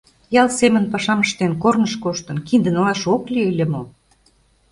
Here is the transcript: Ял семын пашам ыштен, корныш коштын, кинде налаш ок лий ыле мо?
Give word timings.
Ял 0.41 0.49
семын 0.59 0.85
пашам 0.91 1.19
ыштен, 1.25 1.51
корныш 1.63 1.93
коштын, 2.03 2.37
кинде 2.47 2.69
налаш 2.75 3.01
ок 3.13 3.23
лий 3.33 3.49
ыле 3.51 3.65
мо? 3.73 3.81